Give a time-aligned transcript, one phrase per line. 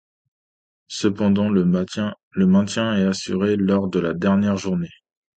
[0.87, 4.89] Cependant, le maintien est assuré lors de la dernière journée.